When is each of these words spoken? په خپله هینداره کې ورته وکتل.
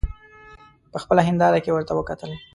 په 0.91 0.97
خپله 1.03 1.21
هینداره 1.27 1.59
کې 1.63 1.71
ورته 1.73 1.93
وکتل. 1.95 2.31